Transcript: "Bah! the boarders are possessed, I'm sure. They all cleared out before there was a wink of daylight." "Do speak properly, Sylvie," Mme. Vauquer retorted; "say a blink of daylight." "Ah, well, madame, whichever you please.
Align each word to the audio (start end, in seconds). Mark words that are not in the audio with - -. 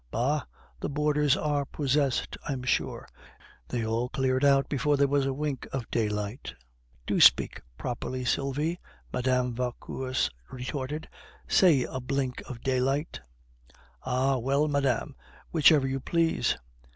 "Bah! 0.09 0.45
the 0.79 0.89
boarders 0.89 1.37
are 1.37 1.63
possessed, 1.63 2.35
I'm 2.47 2.63
sure. 2.63 3.07
They 3.67 3.85
all 3.85 4.09
cleared 4.09 4.43
out 4.43 4.67
before 4.67 4.97
there 4.97 5.07
was 5.07 5.27
a 5.27 5.31
wink 5.35 5.67
of 5.71 5.91
daylight." 5.91 6.55
"Do 7.05 7.21
speak 7.21 7.61
properly, 7.77 8.25
Sylvie," 8.25 8.79
Mme. 9.13 9.51
Vauquer 9.51 10.15
retorted; 10.49 11.07
"say 11.47 11.83
a 11.83 11.99
blink 11.99 12.41
of 12.49 12.61
daylight." 12.61 13.21
"Ah, 14.01 14.39
well, 14.39 14.67
madame, 14.67 15.15
whichever 15.51 15.87
you 15.87 15.99
please. 15.99 16.57